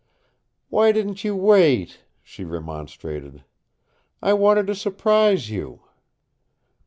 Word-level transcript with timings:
"Why 0.69 0.91
didn't 0.91 1.23
you 1.23 1.35
wait?" 1.35 1.99
she 2.23 2.43
remonstrated. 2.43 3.43
"I 4.19 4.33
wanted 4.33 4.65
to 4.65 4.73
surprise 4.73 5.51
you." 5.51 5.81